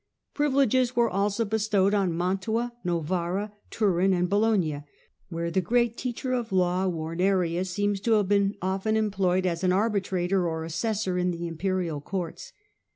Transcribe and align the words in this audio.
Privi 0.35 0.53
leges 0.55 0.95
were 0.95 1.11
also 1.11 1.45
bestowed 1.45 1.93
on 1.93 2.17
Mantua, 2.17 2.73
Novara, 2.83 3.53
Turin, 3.69 4.13
and 4.13 4.27
Bologna, 4.27 4.83
where 5.29 5.51
the 5.51 5.61
great 5.61 5.95
teacher 5.95 6.33
of 6.33 6.51
law, 6.51 6.87
Warnerius, 6.87 7.69
seems 7.69 7.99
to 7.99 8.13
have 8.13 8.27
been 8.27 8.55
often 8.63 8.97
employed 8.97 9.45
as 9.45 9.63
an 9.63 9.71
arbitrator 9.71 10.49
or 10.49 10.63
assessor 10.63 11.19
in 11.19 11.29
the 11.29 11.45
imperial 11.45 12.01
courts. 12.01 12.51